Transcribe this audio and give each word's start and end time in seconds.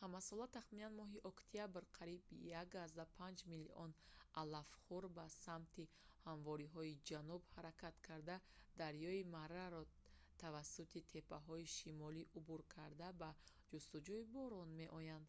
ҳамасола 0.00 0.46
тахминан 0.56 0.92
моҳи 1.00 1.24
октябр 1.32 1.82
қариб 1.98 2.22
1,5 2.42 3.40
миллион 3.52 3.90
алафхӯр 4.42 5.04
ба 5.16 5.26
самти 5.44 5.84
ҳамворҳои 6.26 7.00
ҷануб 7.08 7.42
ҳаракат 7.54 7.96
карда 8.08 8.36
дарёи 8.80 9.20
мараро 9.36 9.82
тавассути 10.42 11.06
теппаҳои 11.12 11.70
шимолӣ 11.76 12.22
убур 12.38 12.60
карда 12.76 13.08
ба 13.22 13.30
ҷустуҷӯи 13.70 14.20
борон 14.34 14.68
меоянд 14.80 15.28